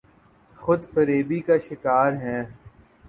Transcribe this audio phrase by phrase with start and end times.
[0.55, 2.43] خود فریبی کا شکارہیں۔